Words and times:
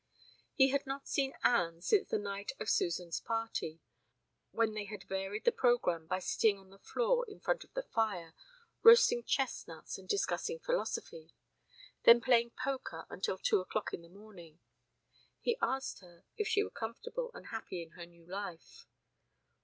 He 0.55 0.69
had 0.69 0.87
not 0.87 1.07
seen 1.07 1.33
Anne 1.43 1.79
since 1.83 2.09
the 2.09 2.17
night 2.17 2.53
of 2.59 2.67
Suzan's 2.71 3.19
party, 3.19 3.81
when 4.49 4.73
they 4.73 4.85
had 4.85 5.03
varied 5.03 5.45
the 5.45 5.51
program 5.51 6.07
by 6.07 6.17
sitting 6.17 6.57
on 6.57 6.71
the 6.71 6.79
floor 6.79 7.23
in 7.29 7.39
front 7.39 7.63
of 7.63 7.71
the 7.75 7.83
fire, 7.83 8.33
roasting 8.81 9.23
chestnuts 9.23 9.99
and 9.99 10.09
discussing 10.09 10.57
philosophy; 10.59 11.35
then 12.01 12.19
playing 12.19 12.49
poker 12.49 13.05
until 13.11 13.37
two 13.37 13.59
o'clock 13.59 13.93
in 13.93 14.01
the 14.01 14.09
morning. 14.09 14.59
He 15.39 15.55
asked 15.61 15.99
her 15.99 16.25
if 16.35 16.47
she 16.47 16.63
were 16.63 16.71
comfortable 16.71 17.29
and 17.35 17.49
happy 17.49 17.83
in 17.83 17.91
her 17.91 18.07
new 18.07 18.25
life. 18.25 18.87